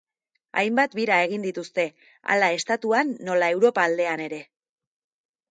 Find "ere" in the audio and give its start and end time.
4.31-4.43